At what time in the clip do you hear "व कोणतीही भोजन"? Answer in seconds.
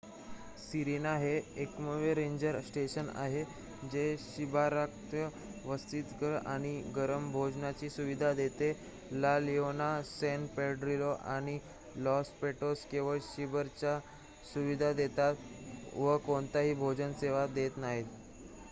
15.95-17.13